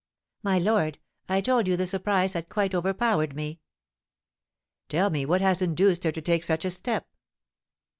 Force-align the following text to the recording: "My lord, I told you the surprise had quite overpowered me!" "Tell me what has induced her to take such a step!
"My 0.41 0.57
lord, 0.57 0.97
I 1.29 1.41
told 1.41 1.67
you 1.67 1.77
the 1.77 1.85
surprise 1.85 2.33
had 2.33 2.49
quite 2.49 2.73
overpowered 2.73 3.35
me!" 3.35 3.59
"Tell 4.89 5.11
me 5.11 5.27
what 5.27 5.41
has 5.41 5.61
induced 5.61 6.03
her 6.05 6.11
to 6.11 6.21
take 6.23 6.43
such 6.43 6.65
a 6.65 6.71
step! 6.71 7.05